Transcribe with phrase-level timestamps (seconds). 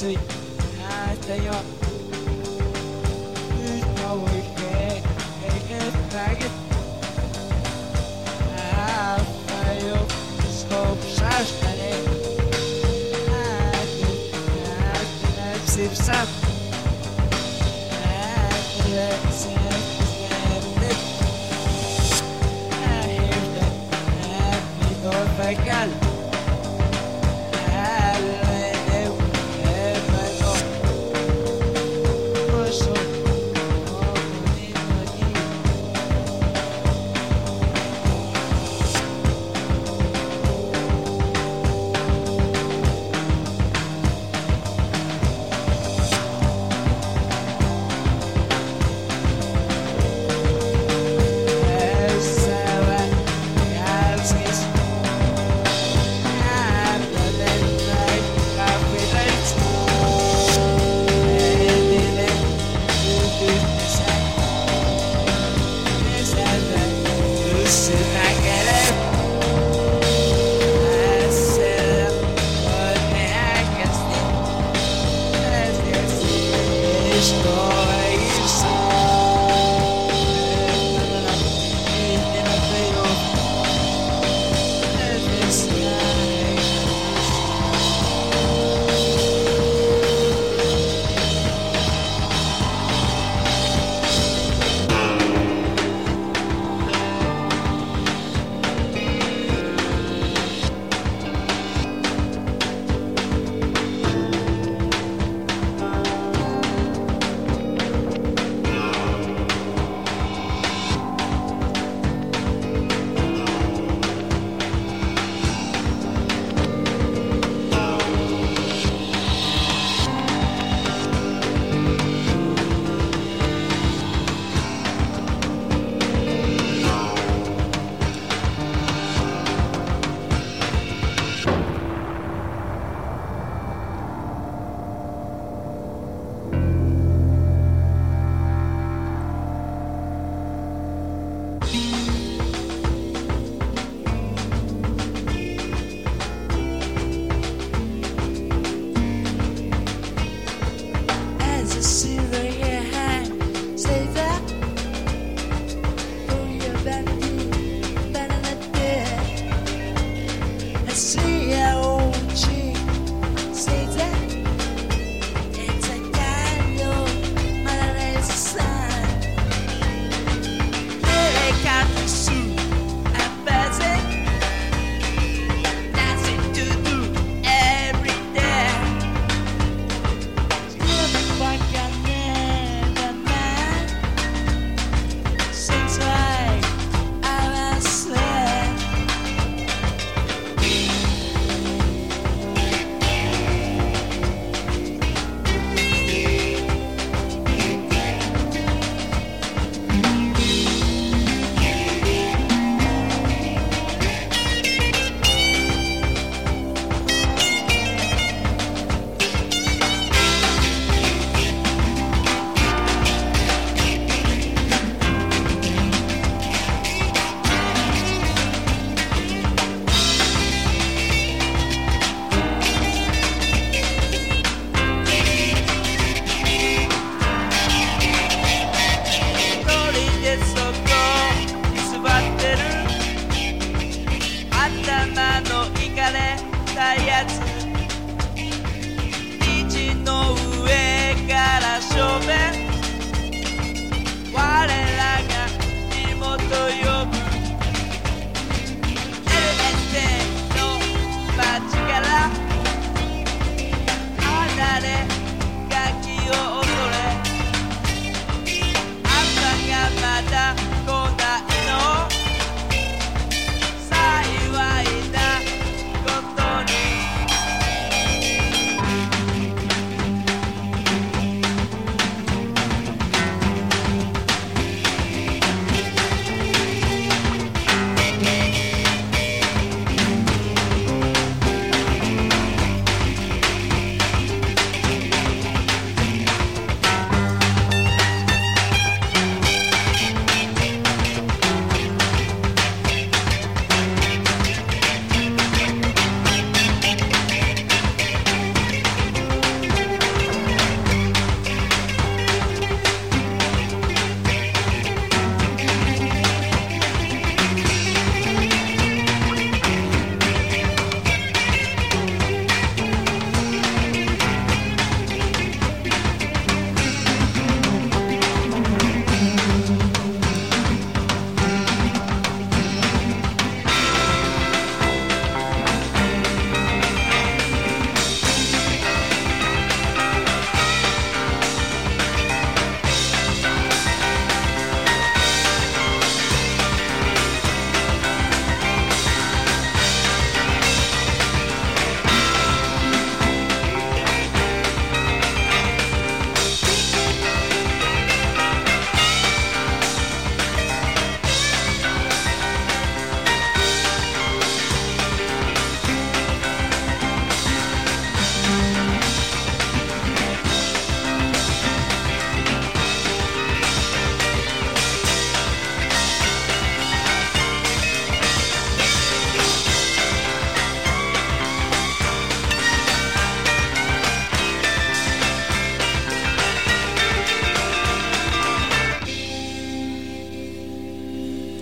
[0.00, 0.12] し。
[0.14, 0.18] い
[0.82, 1.52] ああ太陽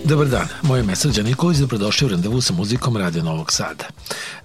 [0.09, 3.85] Dobar dan, moje ime je Srđan Nikolić, dobrodošli u randevu sa muzikom Radio Novog Sada.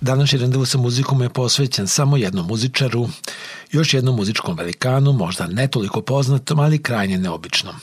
[0.01, 3.09] Današnji randevu sa muzikom je posvećen samo jednom muzičaru,
[3.73, 7.75] još jednom muzičkom velikanu, možda ne toliko poznatom, ali krajnje neobičnom.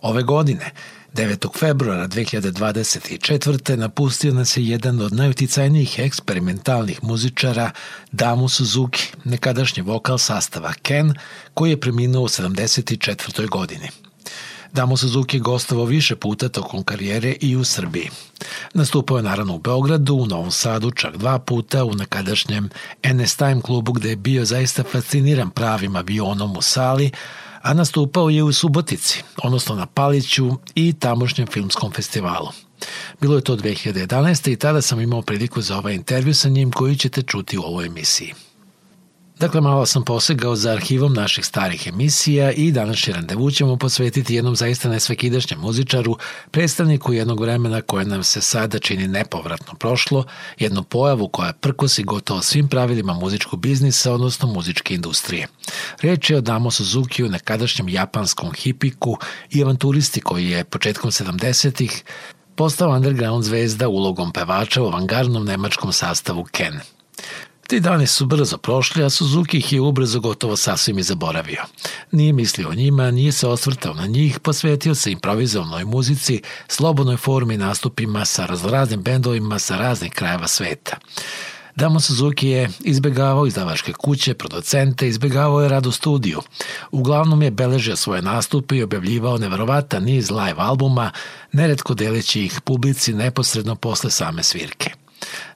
[0.00, 0.70] Ove godine,
[1.14, 1.58] 9.
[1.58, 3.76] februara 2024.
[3.76, 7.70] napustio nas je jedan od najuticajnijih eksperimentalnih muzičara,
[8.12, 11.14] Damu Suzuki, nekadašnji vokal sastava Ken,
[11.54, 13.48] koji je preminuo u 74.
[13.48, 13.88] godini.
[14.72, 18.10] Damo Suzuki gostovao više puta tokom karijere i u Srbiji.
[18.74, 22.68] Nastupao je naravno u Beogradu, u Novom Sadu čak dva puta, u nekadašnjem
[23.04, 27.10] NS Time klubu gde je bio zaista fasciniran pravim avionom u sali,
[27.62, 32.48] a nastupao je u Subotici, odnosno na Paliću i tamošnjem filmskom festivalu.
[33.20, 34.52] Bilo je to 2011.
[34.52, 37.86] i tada sam imao priliku za ovaj intervju sa njim koji ćete čuti u ovoj
[37.86, 38.34] emisiji.
[39.42, 44.56] Dakle, malo sam posegao za arhivom naših starih emisija i današnji randevu ćemo posvetiti jednom
[44.56, 46.16] zaista nesvekidašnjem muzičaru,
[46.50, 50.24] predstavniku jednog vremena koje nam se sada čini nepovratno prošlo,
[50.58, 55.48] jednu pojavu koja prkosi gotovo svim pravilima muzičkog biznisa, odnosno muzičke industrije.
[56.02, 59.16] Reč je o Damo Suzuki u nekadašnjem japanskom hipiku
[59.50, 62.04] i avanturisti koji je početkom 70-ih
[62.56, 66.80] postao underground zvezda ulogom pevača u avangardnom nemačkom sastavu Ken.
[67.72, 71.62] Ti dani su brzo prošli, a Suzuki ih je ubrzo gotovo sasvim i zaboravio.
[72.10, 77.56] Nije mislio o njima, nije se osvrtao na njih, posvetio se improvizovnoj muzici, slobodnoj formi
[77.56, 80.96] nastupima sa raznoraznim bendovima sa raznih krajeva sveta.
[81.76, 86.40] Damo Suzuki je izbegavao izdavačke kuće, producente, izbegavao je rad u studiju.
[86.90, 91.10] Uglavnom je beležio svoje nastupe i objavljivao neverovatan niz live albuma,
[91.52, 95.01] neretko deleći ih publici neposredno posle same svirke.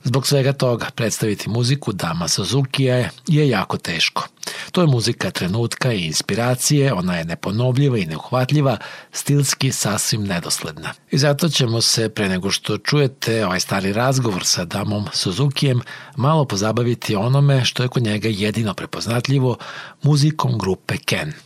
[0.04, 4.28] Zbog svega toga, predstaviti muziku Dama Suzukija je, je jako teško.
[4.72, 8.76] To je muzika trenutka i inspiracije, ona je neponovljiva i neuhvatljiva,
[9.12, 10.92] stilski sasvim nedosledna.
[11.10, 15.80] I zato ćemo se, pre nego što čujete ovaj stari razgovor sa Damom Suzukijem,
[16.16, 19.56] malo pozabaviti onome što je kod njega jedino prepoznatljivo,
[20.02, 21.32] muzikom grupe Ken–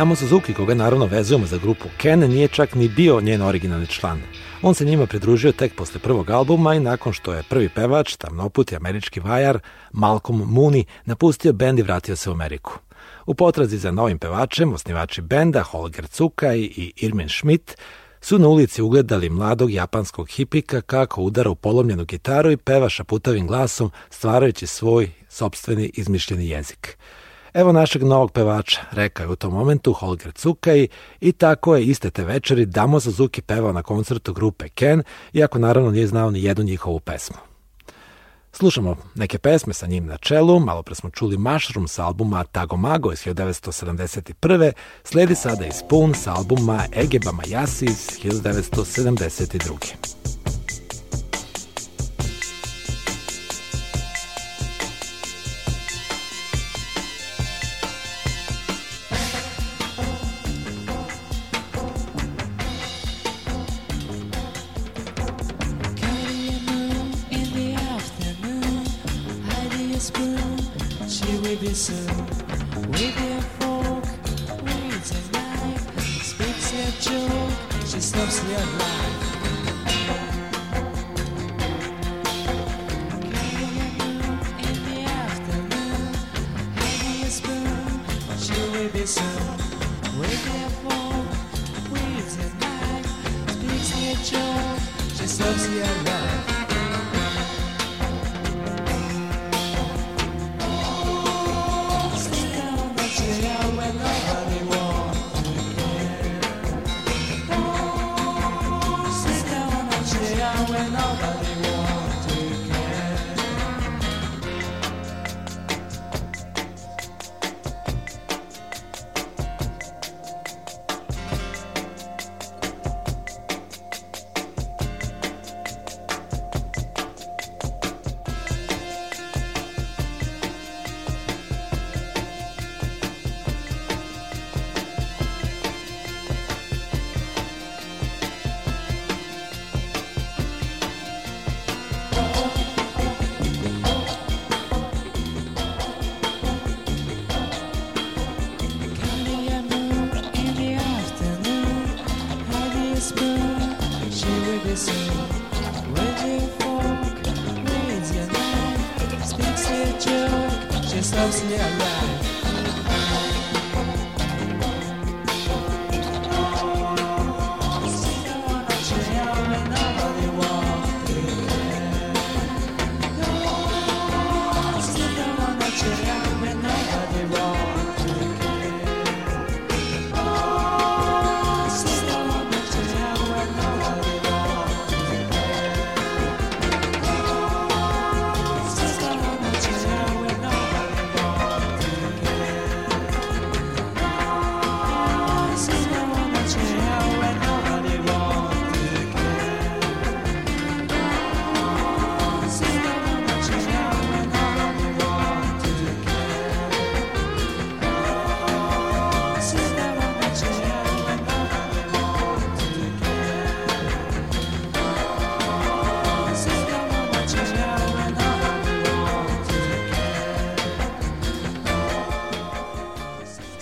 [0.00, 4.22] Damo Suzuki, koga naravno vezujemo za grupu Ken, nije čak ni bio njen originalni član.
[4.62, 8.76] On se njima pridružio tek posle prvog albuma i nakon što je prvi pevač, tamnoputi
[8.76, 9.58] američki vajar,
[9.92, 12.78] Malcolm Mooney, napustio bend i vratio se u Ameriku.
[13.26, 17.76] U potrazi za novim pevačem, osnivači benda Holger Cukaj i Irmin Schmidt
[18.20, 23.46] su na ulici ugledali mladog japanskog hipika kako udara u polomljenu gitaru i peva šaputavim
[23.46, 26.98] glasom stvarajući svoj sobstveni izmišljeni jezik.
[27.54, 30.86] Evo našeg novog pevača, rekao je u tom momentu Holger Cukaj
[31.20, 35.02] i tako je iste te večeri Damo Suzuki pevao na koncertu grupe Ken,
[35.32, 37.36] iako naravno nije znao ni jednu njihovu pesmu.
[38.52, 43.12] Slušamo neke pesme sa njim na čelu, malo pre smo čuli Mushroom sa albuma Tagomago
[43.12, 44.72] iz 1971.
[45.04, 50.49] Sledi sada i Spoon sa albuma Egeba Mayasi iz 1972.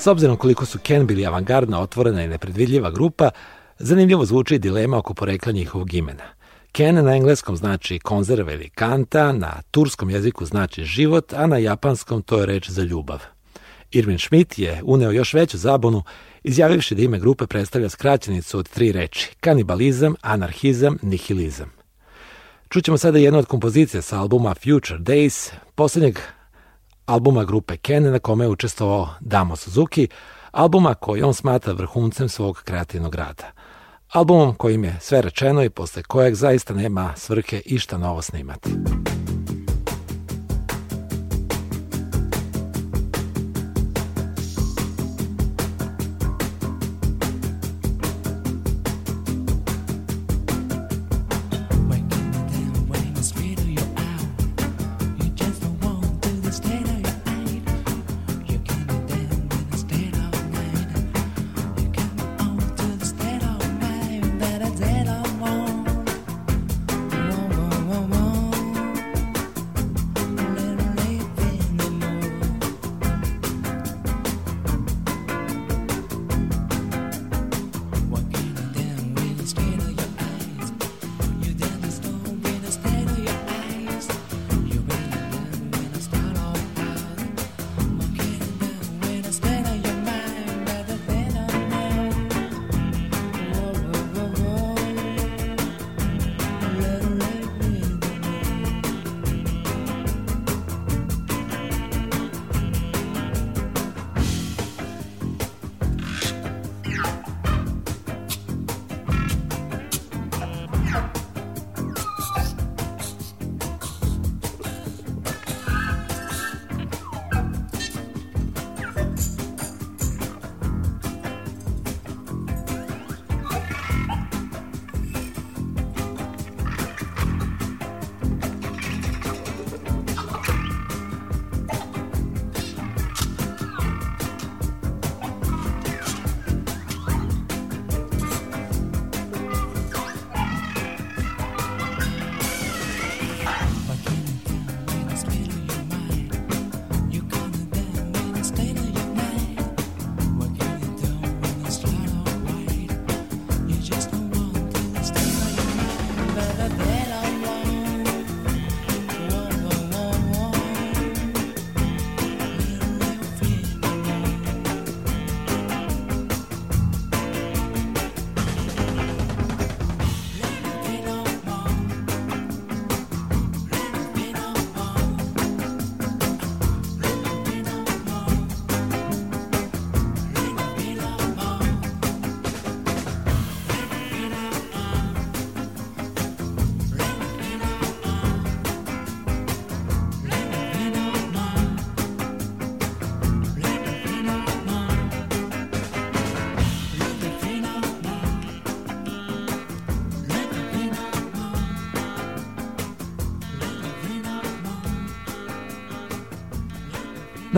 [0.09, 3.31] obzirom koliko su Ken bili avangardna, otvorena i nepredvidljiva grupa,
[3.79, 6.25] zanimljivo zvuči i dilema oko porekla njihovog imena.
[6.73, 12.23] Ken na engleskom znači konzerva ili kanta, na turskom jeziku znači život, a na japanskom
[12.23, 13.23] to je reč za ljubav.
[13.91, 16.03] Irvin Schmidt je uneo još veću zabonu,
[16.43, 21.73] izjavivši da ime grupe predstavlja skraćenicu od tri reči– kanibalizam, anarhizam, nihilizam.
[22.69, 26.19] Čućemo sada jednu od kompozicija sa albuma Future Days, poslednjeg
[27.09, 30.09] albuma grupe Ken na kome je učestvovao Damo Suzuki,
[30.53, 33.53] albuma koji on smatra vrhuncem svog kreativnog rada.
[34.13, 38.71] Albumom kojim je sve rečeno i posle kojeg zaista nema svrhe išta novo snimati.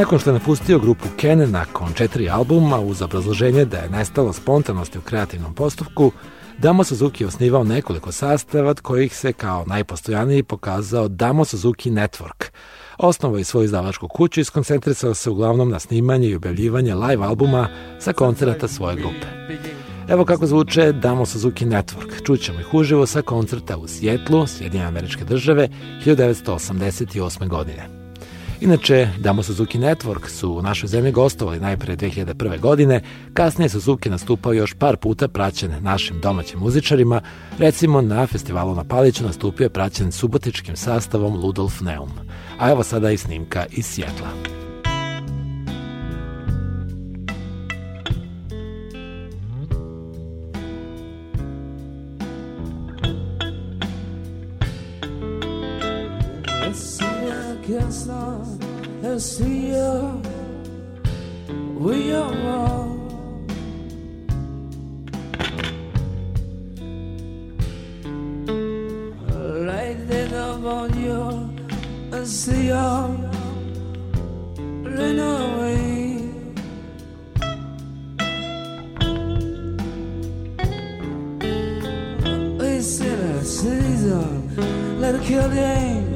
[0.00, 4.98] Nakon što je napustio grupu Kene nakon četiri albuma uz obrazloženje da je nestalo spontanosti
[4.98, 6.12] u kreativnom postupku,
[6.58, 12.50] Damo Suzuki osnivao nekoliko sastava od kojih se kao najpostojaniji pokazao Damo Suzuki Network.
[12.98, 17.68] Osnovao je svoju izdavačku kuću i skoncentrisao se uglavnom na snimanje i objavljivanje live albuma
[17.98, 19.26] sa koncerata svoje grupe.
[20.08, 22.26] Evo kako zvuče Damo Suzuki Network.
[22.26, 25.68] Čućemo ih uživo sa koncerta u Sjetlu, Sjedinjene američke države,
[26.04, 27.48] 1988.
[27.48, 27.99] godine.
[28.60, 32.60] Inače, Damo Suzuki Network su u našoj zemlji gostovali najpre 2001.
[32.60, 33.02] godine,
[33.34, 37.20] kasnije Suzuki nastupao još par puta praćen našim domaćim muzičarima,
[37.58, 42.10] recimo na festivalu na Paliću nastupio je praćen subotičkim sastavom Ludolf Neum.
[42.58, 44.60] A evo sada i snimka iz Sjetla.
[57.90, 58.49] see
[59.18, 60.22] you.
[61.76, 63.08] We are wrong.
[69.66, 71.22] Lighting up on you
[72.12, 72.74] and see you
[74.94, 76.30] run away.
[82.60, 86.06] It's in a season, let it kill the aim.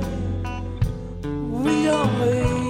[1.64, 2.63] We are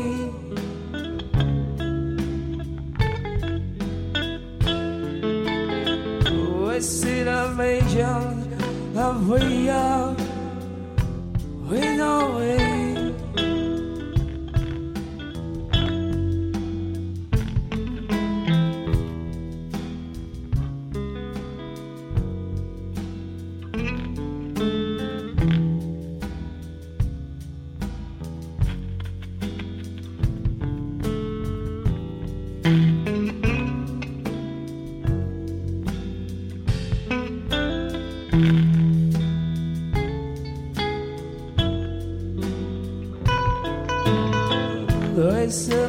[6.84, 7.24] way.
[7.24, 10.14] salvation of we are,
[11.68, 12.73] we know it.
[45.54, 45.83] so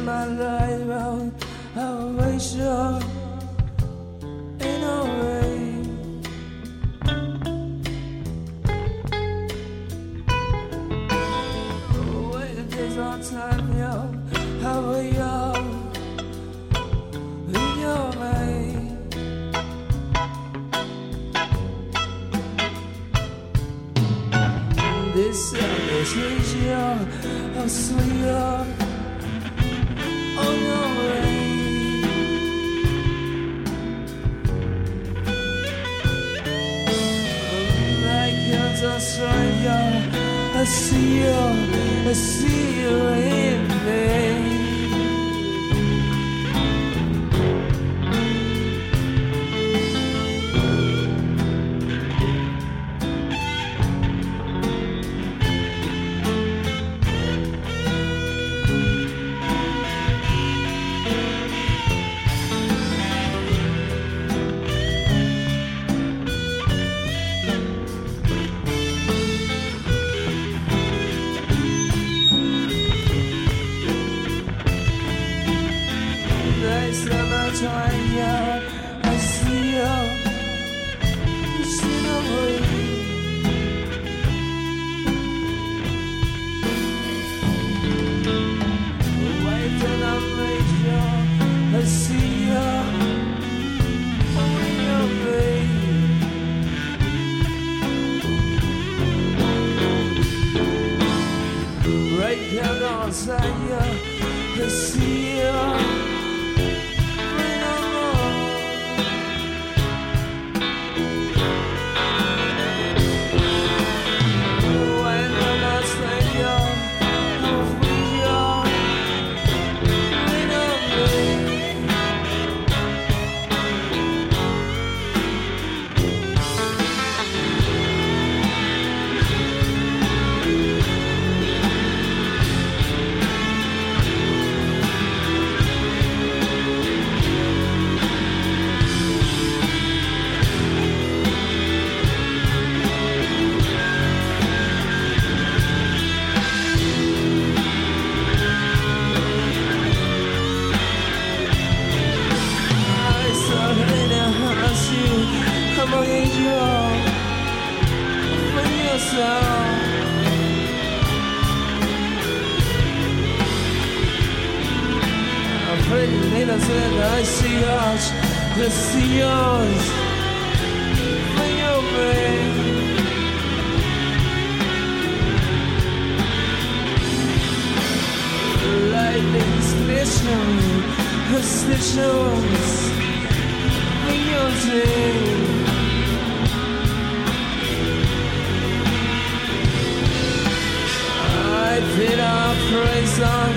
[192.70, 193.52] praise on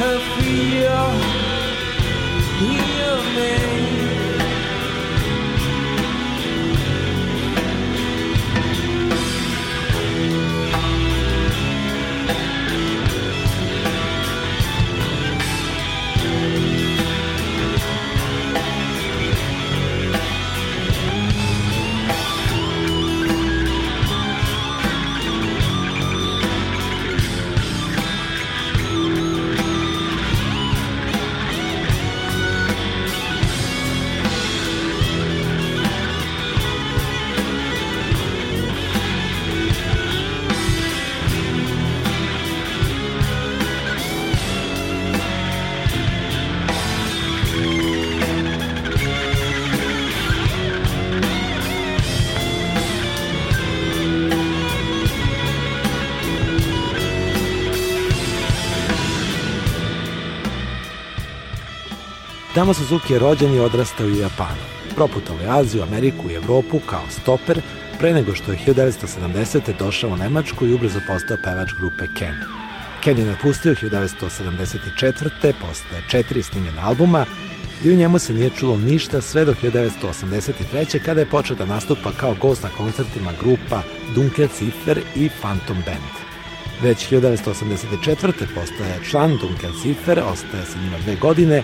[0.00, 0.96] her fear.
[2.60, 4.03] Heal me.
[62.64, 64.64] Tamo Suzuki je rođen i odrastao u Japanu.
[64.94, 67.60] Proputao je Aziju, Ameriku i Evropu kao stoper
[67.98, 69.78] pre nego što je 1970.
[69.78, 72.34] došao u Nemačku i ubrzo postao pevač grupe Ken.
[73.02, 75.52] Ken je napustio 1974.
[75.60, 77.26] posle četiri snimljena albuma
[77.84, 80.98] i u njemu se nije čulo ništa sve do 1983.
[81.04, 83.82] kada je počeo da nastupa kao gost na koncertima grupa
[84.14, 86.14] Dunkel Ziffer i Phantom Band.
[86.82, 88.32] Već 1984.
[88.54, 91.62] postaje član Dunkel Ziffer, ostaje sa njima dve godine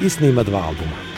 [0.00, 1.12] i snima dva albuma.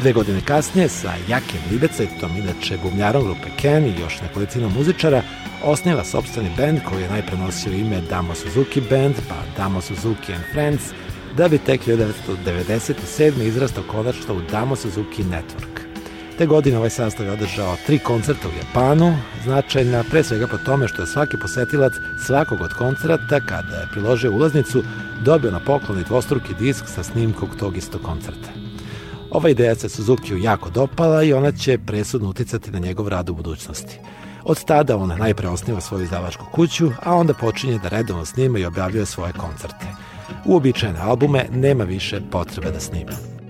[0.00, 5.22] Dve godine kasnije sa Jakem Libecetom, inače bubnjarom grupe Ken i još nekolicina muzičara,
[5.64, 10.82] osniva sobstveni band koji je najprenosio ime Damo Suzuki Band, pa Damo Suzuki and Friends,
[11.36, 13.42] da bi tek 1997.
[13.42, 15.81] izrastao konačno u Damo Suzuki Network.
[16.38, 20.88] Te godine ovaj sastav je održao tri koncerta u Japanu, značajna pre svega po tome
[20.88, 21.92] što je svaki posetilac
[22.26, 24.82] svakog od koncerta, kada je priložio ulaznicu,
[25.24, 28.48] dobio na poklon i dvostruki disk sa snimkog tog istog koncerta.
[29.30, 33.34] Ova ideja se Suzukiju jako dopala i ona će presudno uticati na njegov rad u
[33.34, 33.98] budućnosti.
[34.44, 38.64] Od tada on najpre osniva svoju izdavačku kuću, a onda počinje da redovno snima i
[38.64, 39.86] objavljuje svoje koncerte.
[40.44, 43.41] Uobičajene albume nema više potrebe da snima.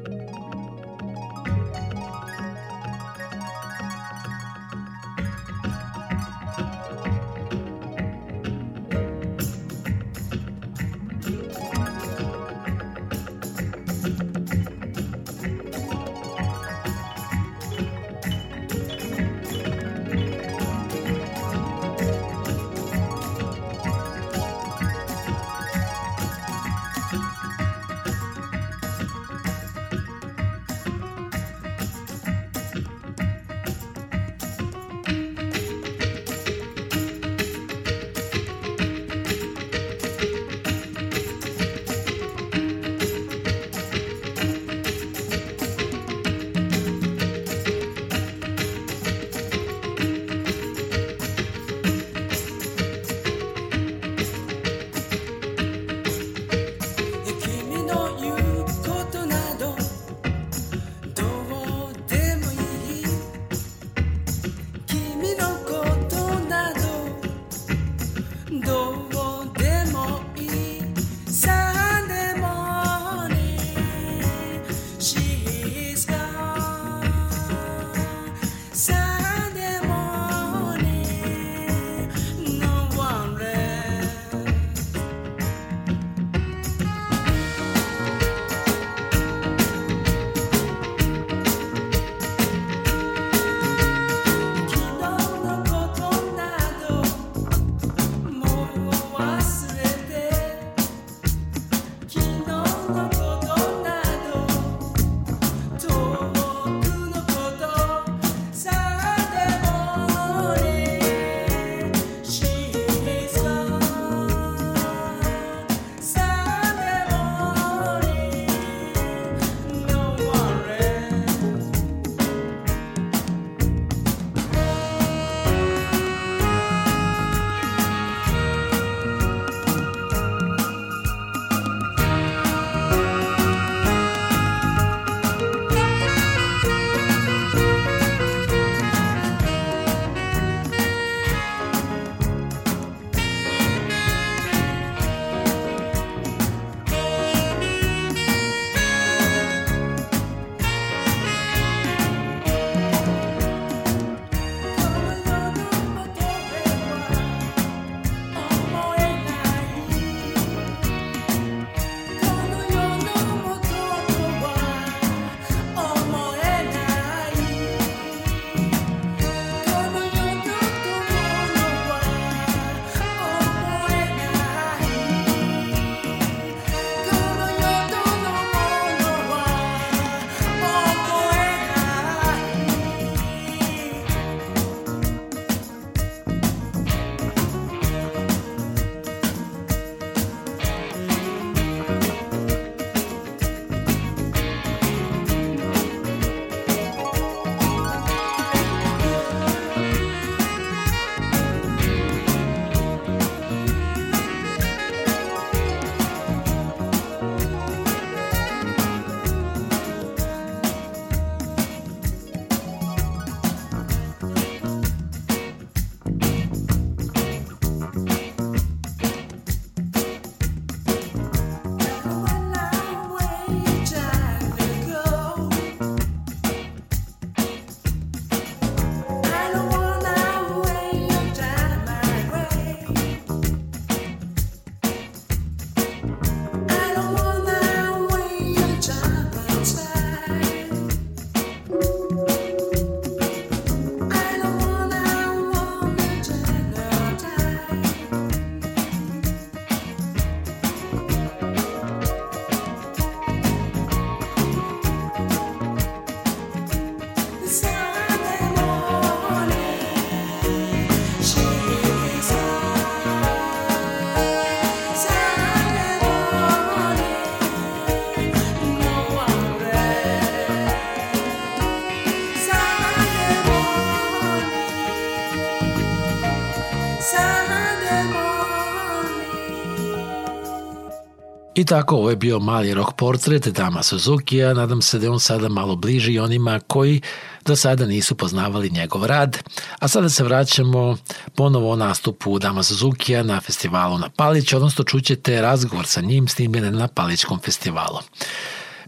[281.54, 285.10] I tako, ovo je bio mali rock portret Dama Suzuki, a nadam se da je
[285.10, 287.00] on sada malo bliži onima koji
[287.44, 289.38] do sada nisu poznavali njegov rad.
[289.78, 290.96] A sada se vraćamo
[291.34, 296.76] ponovo o nastupu Dama Suzuki na festivalu na Palić, odnosno čućete razgovor sa njim snimljen
[296.76, 297.98] na Palićkom festivalu.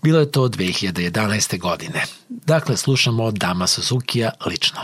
[0.03, 1.59] Bilo je to 2011.
[1.61, 2.05] godine.
[2.29, 4.81] Dakle, slušamo Dama Suzuki lično.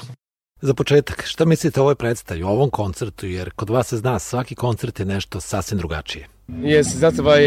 [0.63, 4.19] Za početak, šta mislite o ovoj predstavi, o ovom koncertu, jer kod vas se zna
[4.19, 6.29] svaki koncert je nešto sasvim drugačije.
[6.49, 7.41] Yes, that's why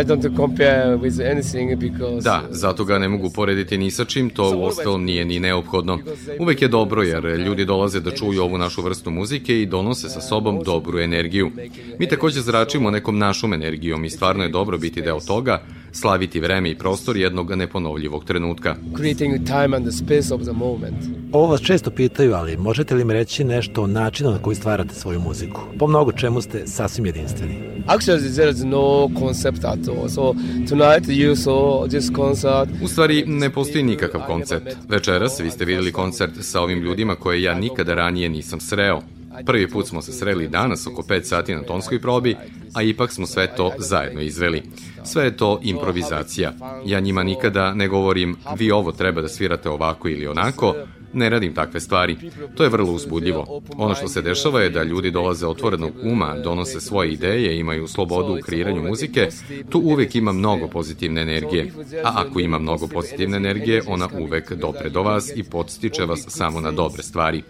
[0.00, 2.24] I don't compare with anything because...
[2.24, 5.98] Da, zato ga ne mogu porediti ni sa čim, to u ostalom nije ni neophodno.
[6.40, 10.20] Uvek je dobro jer ljudi dolaze da čuju ovu našu vrstu muzike i donose sa
[10.20, 11.50] sobom dobru energiju.
[11.98, 15.62] Mi takođe zračimo nekom našom energijom i stvarno je dobro biti deo toga,
[16.00, 18.76] slaviti vreme i prostor jednog neponovljivog trenutka.
[18.96, 20.96] Creating time and the space of the moment.
[21.32, 24.94] Ovo vas često pitaju, ali možete li mi reći nešto o načinu na koji stvarate
[24.94, 25.60] svoju muziku?
[25.78, 27.54] Po mnogo čemu ste sasvim jedinstveni.
[27.86, 30.08] Actually, there is no concept at all.
[30.08, 30.32] So
[30.68, 32.70] tonight you saw this concert.
[32.82, 34.76] U stvari, ne postoji nikakav koncept.
[34.88, 39.17] Večeras vi ste videli koncert sa ovim ljudima koje ja nikada ranije nisam sreo.
[39.46, 42.36] Prvi put smo se sreli danas oko 5 sati na tonskoj probi,
[42.74, 44.62] a ipak smo sve to zajedno izveli.
[45.04, 46.52] Sve je to improvizacija.
[46.86, 50.74] Ja njima nikada ne govorim vi ovo treba da svirate ovako ili onako,
[51.12, 52.16] Ne radim takve stvari.
[52.54, 53.62] To je vrlo uzbudljivo.
[53.76, 58.32] Ono što se dešava je da ljudi dolaze otvorenog uma, donose svoje ideje, imaju slobodu
[58.32, 59.28] u kreiranju muzike.
[59.70, 61.72] Tu uvek ima mnogo pozitivne energije.
[62.04, 66.60] A ako ima mnogo pozitivne energije, ona uvek dopre do vas i podstiče vas samo
[66.60, 67.42] na dobre stvari.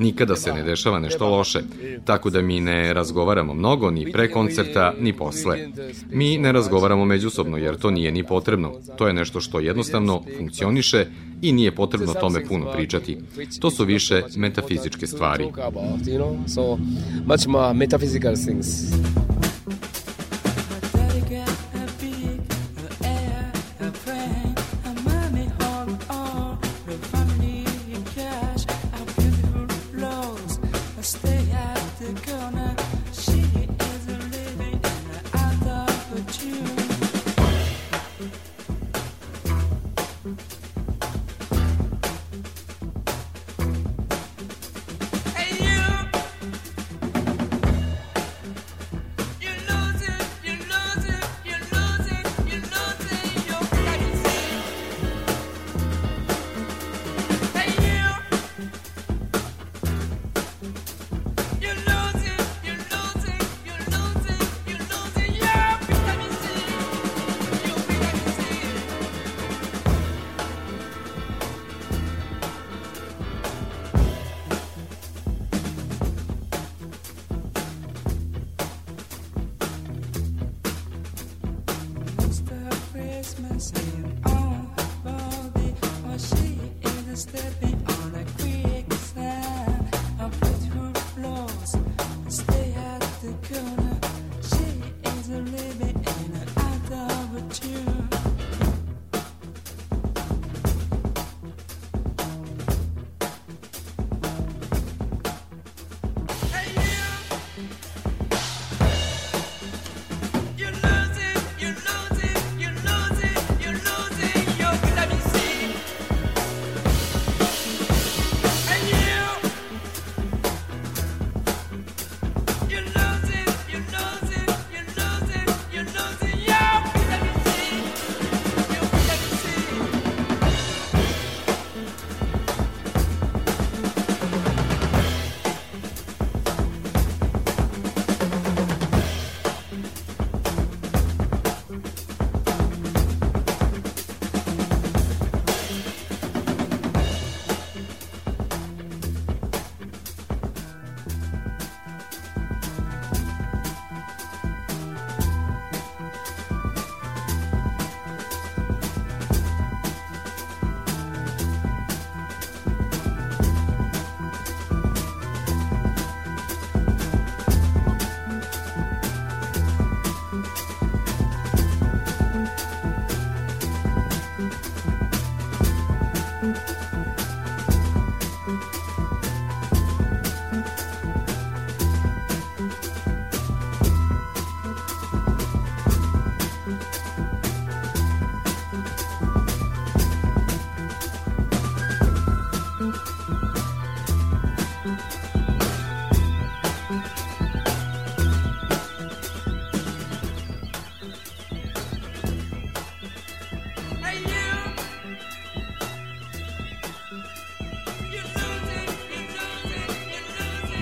[0.00, 1.60] Nikada se ne dešava nešto loše,
[2.04, 5.68] tako da mi ne razgovaramo mnogo ni pre koncerta, ni posle.
[6.10, 8.72] Mi ne razgovaramo međusobno jer to nije ni potrebno.
[8.96, 11.06] To je nešto što jednostavno funkcioniše
[11.42, 13.18] i nije potrebno tome puno pričati.
[13.60, 15.44] To su više metafizičke stvari.
[17.26, 18.66] Much more metaphysical things.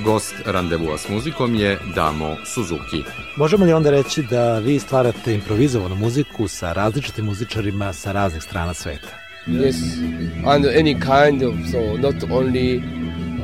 [0.04, 3.02] Gost randevua s muzikom je Damo Suzuki.
[3.36, 8.74] Možemo li onda reći da vi stvarate improvizovanu muziku sa različitim muzičarima sa raznih strana
[8.74, 9.08] sveta?
[9.46, 9.76] Yes,
[10.46, 12.82] and any kind of, so not only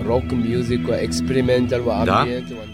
[0.07, 2.26] rock music or experimental or Da,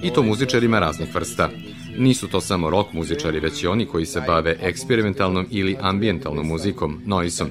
[0.03, 1.51] i to muzičarima raznih vrsta.
[1.99, 7.03] Nisu to samo rock muzičari, već i oni koji se bave eksperimentalnom ili ambijentalnom muzikom,
[7.07, 7.51] noisom.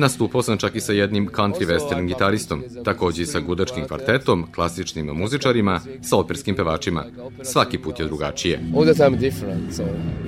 [0.00, 5.06] Nastupao sam čak i sa jednim country western gitaristom, takođe i sa gudačkim kvartetom, klasičnim
[5.06, 7.04] muzičarima, sa operskim pevačima.
[7.42, 8.60] Svaki put je drugačije.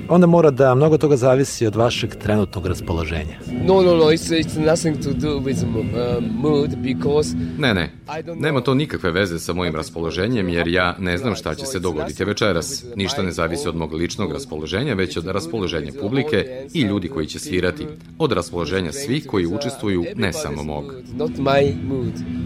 [0.09, 3.37] Onda mora da mnogo toga zavisi od vašeg trenutnog raspoloženja.
[3.67, 7.91] No, no, no, it's, it's nothing to do with uh, mood because Ne, ne,
[8.35, 12.25] nema to nikakve veze sa mojim raspoloženjem, jer ja ne znam šta će se dogoditi
[12.25, 12.85] večeras.
[12.97, 17.39] Ništa ne zavisi od mog ličnog raspoloženja, već od raspoloženja publike i ljudi koji će
[17.39, 17.87] svirati.
[18.19, 20.95] Od raspoloženja svih koji učestvuju, ne samo mog.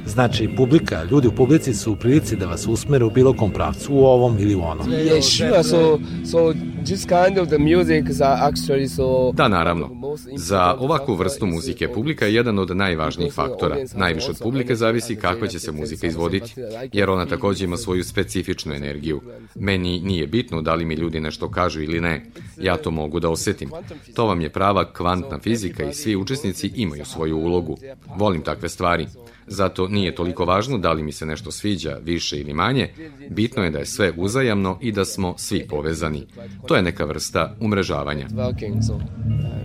[0.07, 3.95] Znači, publika, ljudi u publici su u prilici da vas usmere u bilo kom pravcu,
[3.95, 4.87] u ovom ili u onom.
[4.87, 5.64] Yeah, sure.
[5.64, 5.99] So,
[6.31, 6.53] so
[6.85, 9.33] this kind of the music are actually so.
[9.33, 9.91] Da, naravno.
[10.37, 13.77] Za ovakvu vrstu muzike publika je jedan od najvažnijih faktora.
[13.95, 16.55] Najviše od publike zavisi kakva će se muzika izvoditi,
[16.93, 19.21] jer ona takođe ima svoju specifičnu energiju.
[19.55, 22.25] Meni nije bitno da li mi ljudi nešto kažu ili ne.
[22.57, 23.71] Ja to mogu da osetim.
[24.14, 27.76] To vam je prava kvantna fizika i svi učesnici imaju svoju ulogu.
[28.16, 29.07] Volim takve stvari.
[29.47, 32.88] Zato nije toliko važno da li mi se nešto sviđa više ili manje,
[33.30, 36.26] bitno je da je sve uzajamno i da smo svi povezani.
[36.66, 38.28] To je neka vrsta umrežavanja.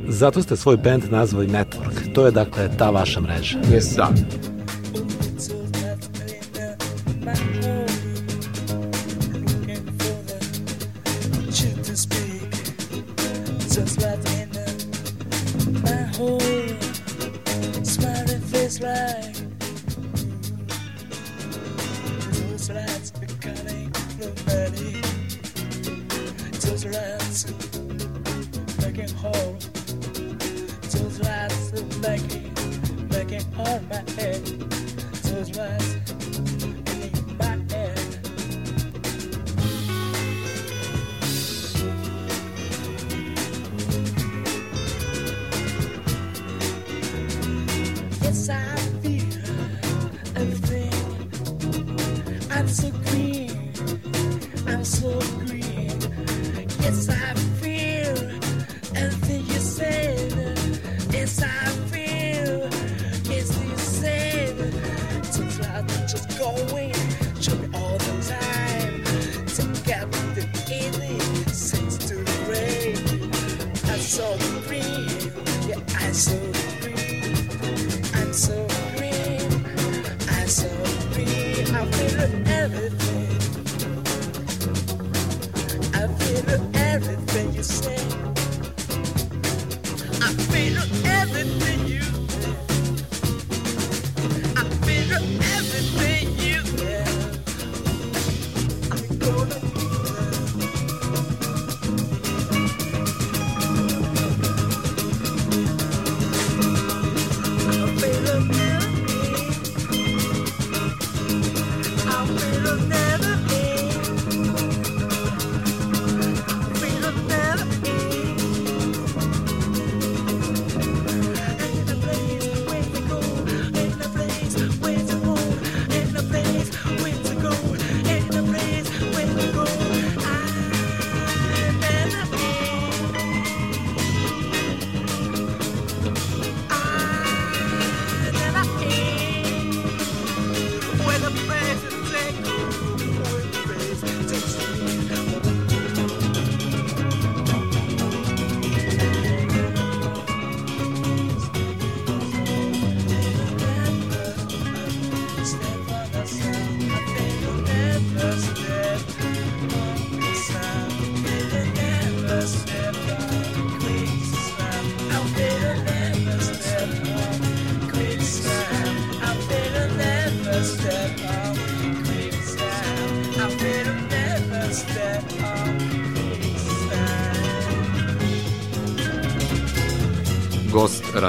[0.08, 2.14] Zato ste svoj band nazvali Network.
[2.14, 3.60] To je dakle ta vaša mreža.
[3.98, 4.10] Da,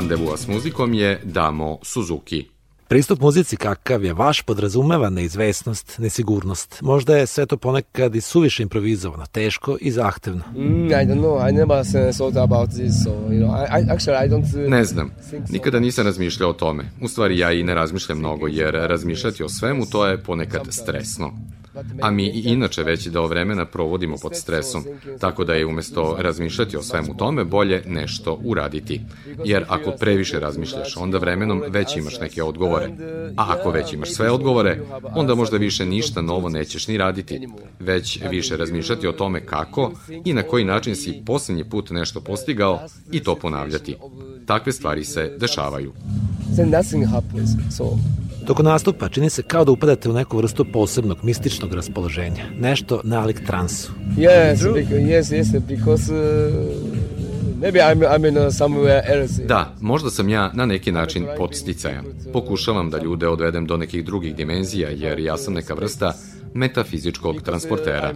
[0.03, 2.49] randevua s muzikom je Damo Suzuki.
[2.89, 6.79] Pristup muzici kakav je vaš podrazumeva neizvesnost, nesigurnost.
[6.83, 10.43] Možda je sve to ponekad i suviše improvizovano, teško i zahtevno.
[10.57, 11.49] I don't know.
[11.49, 11.85] I never
[12.17, 13.05] thought about this.
[13.05, 14.69] So you know, I, I actually I don't.
[14.69, 15.11] Ne znam,
[15.49, 16.91] nikada nisam razmišljao o tome.
[17.01, 21.33] U stvari ja i ne razmišljam mnogo, jer razmišljati o svemu to je ponekad stresno.
[22.01, 24.85] A mi i inače veći deo vremena provodimo pod stresom,
[25.21, 29.01] tako da je umesto razmišljati o svemu tome bolje nešto uraditi.
[29.45, 32.91] Jer ako previše razmišljaš, onda vremenom već imaš neke odgovore.
[33.37, 34.81] A ako već imaš sve odgovore,
[35.15, 37.49] onda možda više ništa novo nećeš ni raditi,
[37.81, 39.93] već više razmišljati o tome kako
[40.25, 42.81] i na koji način si poslednji put nešto postigao
[43.13, 43.97] i to ponavljati.
[44.47, 45.93] Takve stvari se dešavaju.
[46.57, 47.51] Then nothing happens.
[47.71, 47.85] So
[48.47, 52.45] Toko nastupa čini se kao da upadate u neku vrstu posebnog, mističnog raspoloženja.
[52.59, 53.93] Nešto nalik transu.
[54.17, 56.19] yes, because, yes, yes, because uh,
[57.61, 59.43] maybe I'm I'm in uh, somewhere else.
[59.45, 62.05] Da, možda sam ja na neki način podsticajan.
[62.33, 66.13] Pokušavam da ljude odvedem do nekih drugih dimenzija, jer ja sam neka vrsta
[66.55, 68.13] metafizičkog transportera.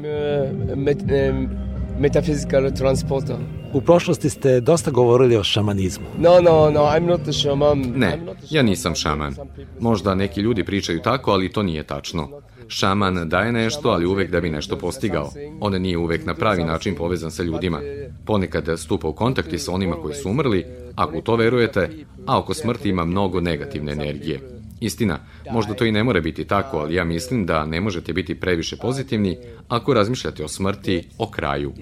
[2.01, 3.37] Metaphysical transporter.
[3.73, 6.07] U prošlosti ste dosta govorili o šamanizmu.
[6.19, 7.79] No, no, no, I'm not a shaman.
[7.79, 9.35] Ne, I'm not a ja nisam šaman.
[9.81, 12.29] Možda neki ljudi pričaju tako, ali to nije tačno.
[12.69, 15.31] Šaman daje nešto, ali uvek da bi nešto postigao.
[15.61, 17.81] On nije uvek na pravi način povezan sa ljudima.
[18.25, 21.91] Ponekad stupa u kontakti sa onima koji su umrli, ako u to verujete,
[22.27, 24.56] a oko smrti ima mnogo negativne energije.
[24.81, 25.19] Istina,
[25.53, 28.77] možda to i ne mora biti tako, ali ja mislim da ne možete biti previše
[28.77, 31.73] pozitivni ako razmišljate o smrti, o kraju.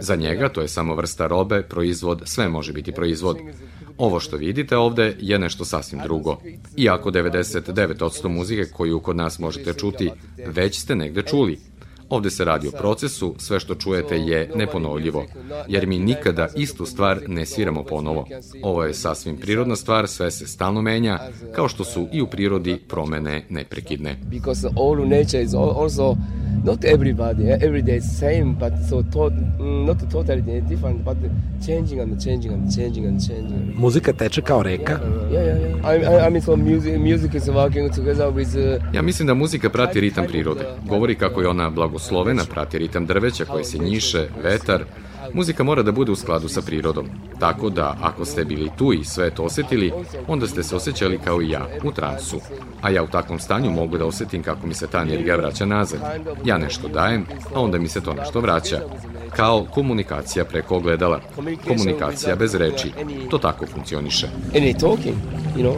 [0.00, 3.38] Za njega to je samo vrsta robe, proizvod, sve može biti proizvod.
[3.98, 6.36] Ovo što vidite ovde je nešto sasvim drugo.
[6.76, 10.10] Iako 99% muzike koju kod nas možete čuti,
[10.46, 11.58] već ste negde čuli.
[12.10, 15.24] Ovde se radi o procesu, sve što čujete je neponovljivo,
[15.68, 18.26] jer mi nikada istu stvar ne sviramo ponovo.
[18.62, 21.18] Ovo je sasvim prirodna stvar, sve se stalno menja,
[21.54, 24.16] kao što su i u prirodi promene neprekidne.
[24.30, 26.16] because all nature is al- also
[26.64, 31.16] not everybody every day is same but so to, mm, not totally different but
[31.66, 34.92] changing and changing and changing and changing Muzika teče kao reka,
[35.32, 38.94] yeah yeah yeah I, I, I mean so music music is working together with uh,
[38.94, 40.64] Ja mislim da muzika prati ritam prirode.
[40.88, 44.84] Govori kako je ona blagoslovena, prati ritam drveća koje se njiše, vetar.
[45.32, 47.08] Muzika mora da bude u skladu sa prirodom.
[47.40, 49.92] Tako da, ako ste bili tu i sve to osetili,
[50.28, 52.40] onda ste se osjećali kao i ja, u transu.
[52.82, 56.00] A ja u takvom stanju mogu da osetim kako mi se ta energija vraća nazad.
[56.44, 58.80] Ja nešto dajem, a onda mi se to nešto vraća.
[59.36, 61.20] Kao komunikacija preko ogledala.
[61.68, 62.92] Komunikacija bez reči.
[63.30, 64.28] To tako funkcioniše.
[64.54, 65.16] any talking
[65.56, 65.76] you know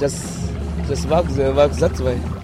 [0.00, 0.38] just
[0.88, 2.37] just the work that way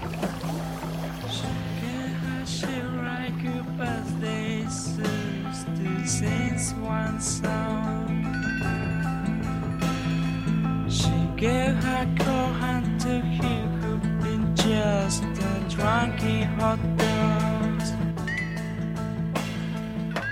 [13.04, 17.92] To him who'd been just a drunken hot dogs.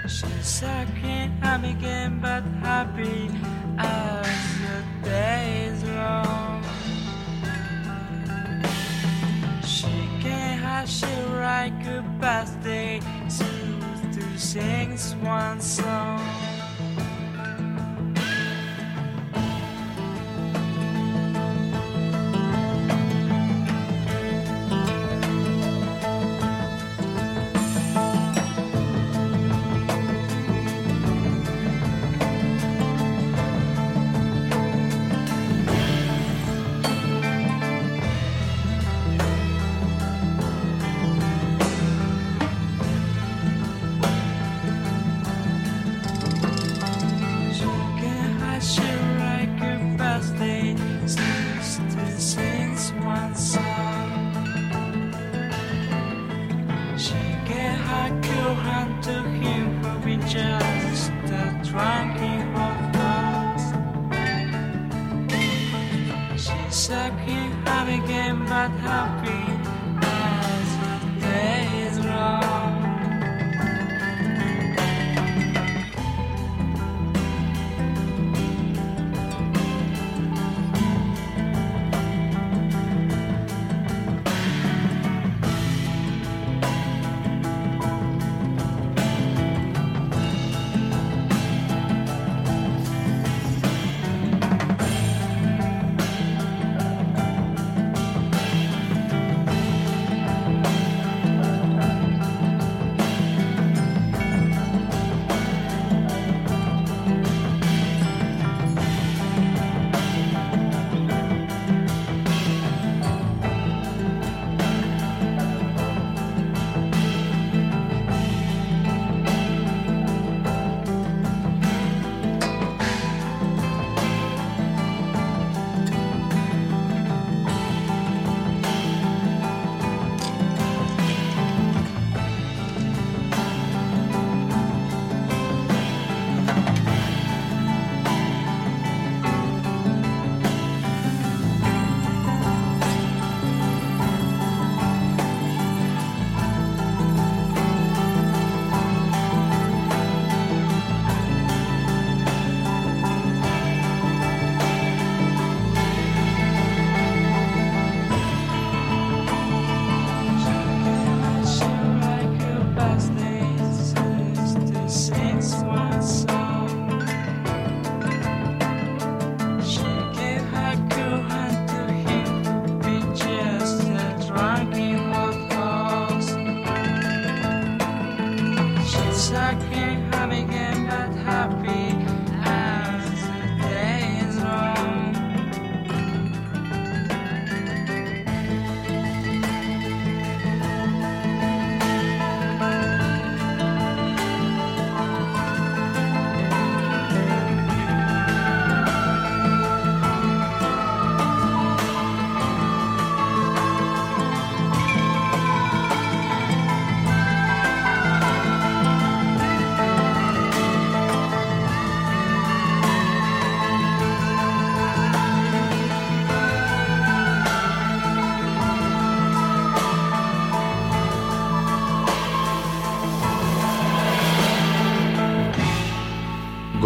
[0.05, 3.29] She's sucking I'm again but happy
[3.77, 4.27] as
[4.63, 6.65] the day is long.
[9.67, 13.81] She can have she write good birthday soon
[14.13, 16.52] to sing one song.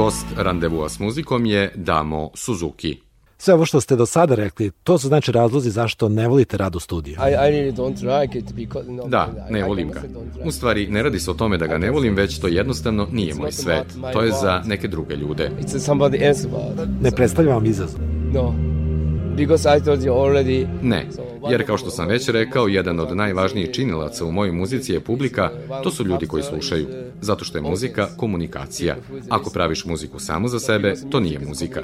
[0.06, 2.96] Gost randevua s muzikom je Damo Suzuki.
[3.38, 6.76] Sve ovo što ste do sada rekli, to su znači razlozi zašto ne volite rad
[6.76, 7.14] u studiju.
[7.14, 10.02] I, I really don't like it because, no, Da, ne volim ga.
[10.44, 13.34] U stvari, ne radi se o tome da ga ne volim, već to jednostavno nije
[13.34, 13.86] moj svet.
[14.12, 15.50] To je za neke druge ljude.
[15.60, 17.02] It's somebody else world.
[17.02, 18.00] Ne predstavlja vam izazov.
[18.32, 18.54] No,
[19.36, 20.66] because I told you already.
[20.82, 21.06] Ne,
[21.50, 25.50] jer kao što sam već rekao, jedan od najvažnijih činilaca u mojoj muzici je publika,
[25.82, 26.86] to su ljudi koji slušaju.
[27.20, 28.96] Zato što je muzika komunikacija.
[29.28, 31.82] Ako praviš muziku samo za sebe, to nije muzika.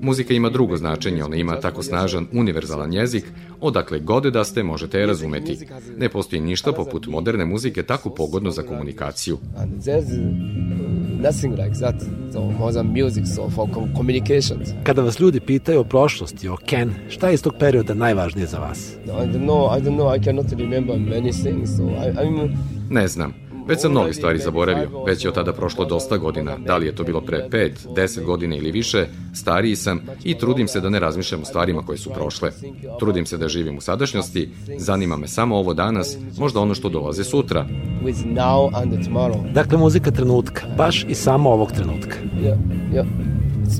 [0.00, 3.24] Muzika ima drugo značenje, ona ima tako snažan univerzalan jezik,
[3.60, 5.58] odakle god da ste možete je razumeti.
[5.96, 9.38] Ne postoji ništa poput moderne muzike tako pogodno za komunikaciju.
[11.20, 11.94] Nothing like that.
[12.32, 14.68] So more than music, so for com- communications.
[14.82, 18.58] Kada vas ljudi pitaju o prošlosti, o Ken, šta je iz tog perioda najvažnije za
[18.58, 18.92] vas?
[19.04, 19.78] I don't know.
[19.78, 20.16] I don't know.
[20.20, 21.76] I cannot remember many things.
[21.76, 22.56] So I, I'm.
[22.90, 23.34] Ne znam.
[23.66, 26.94] Već sam mnoge stvari zaboravio, već je od tada prošlo dosta godina, da li je
[26.94, 31.00] to bilo pre 5, 10 godina ili više, stariji sam i trudim se da ne
[31.00, 32.50] razmišljam o stvarima koje su prošle.
[32.98, 34.48] Trudim se da živim u sadašnjosti,
[34.78, 37.66] zanima me samo ovo danas, možda ono što dolaze sutra.
[39.54, 42.16] Dakle, muzika trenutka, baš i samo ovog trenutka.
[42.42, 42.56] Yeah,
[42.92, 43.29] yeah.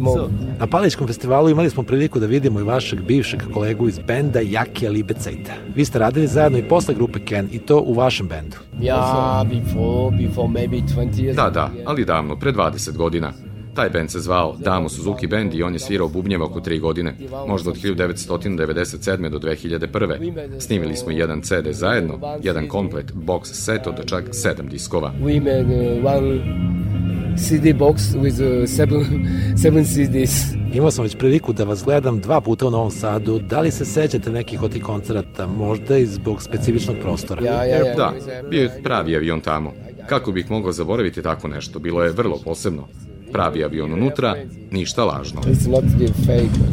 [0.00, 0.22] More.
[0.58, 4.90] Na Palićkom festivalu imali smo priliku da vidimo i vašeg bivšeg kolegu iz benda Jakija
[4.90, 5.52] Libecejta.
[5.74, 8.56] Vi ste radili zajedno i posle grupe Ken i to u vašem bendu.
[8.80, 11.34] yeah, before, before maybe 20 years.
[11.34, 13.32] Da, da, ali davno, pre 20 godina.
[13.74, 17.14] Taj band se zvao Damo Suzuki Band i on je svirao bubnjeva oko tri godine,
[17.46, 19.28] možda od 1997.
[19.28, 20.60] do 2001.
[20.60, 25.12] Snimili smo jedan CD zajedno, jedan komplet box set od čak sedam diskova.
[25.22, 26.99] We made uh, one
[27.40, 29.04] CD box with uh, seven,
[29.62, 30.54] seven CDs.
[30.74, 33.38] Imao sam već priliku da vas gledam dva puta u Novom Sadu.
[33.38, 37.42] Da li se sećate nekih od tih koncerata, možda i zbog specifičnog prostora?
[37.42, 37.96] Yeah, yeah, yeah.
[37.96, 38.12] Da,
[38.50, 39.72] bio je pravi avion tamo.
[40.08, 41.78] Kako bih mogao zaboraviti tako nešto?
[41.78, 42.88] Bilo je vrlo posebno.
[43.32, 44.36] Pravi avion unutra,
[44.70, 45.40] ništa lažno.
[45.40, 46.70] It's not the fake.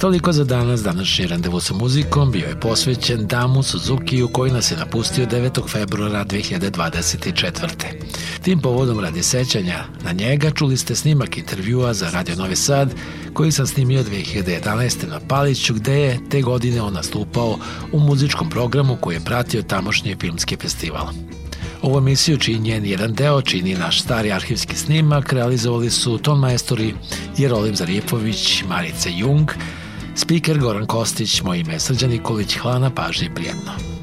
[0.00, 4.76] Toliko za danas, današnji randevu sa muzikom bio je posvećen Damu Suzukiju koji nas je
[4.76, 5.68] napustio 9.
[5.68, 7.68] februara 2024.
[8.42, 12.94] Tim povodom radi sećanja na njega čuli ste snimak intervjua za Radio Novi Sad
[13.32, 15.08] koji sam snimio 2011.
[15.08, 17.58] na Paliću gde je te godine on nastupao
[17.92, 21.06] u muzičkom programu koji je pratio tamošnji filmski festival.
[21.82, 26.94] Ovu emisiju čiji njen jedan deo čini naš stari arhivski snimak realizovali su ton majstori
[27.38, 29.50] Jerolim Zarijepović, Marice Jung,
[30.16, 33.95] Spiker Goran Kostić, moje ime Srđan Nikolić, hvala na pažnji prijetno.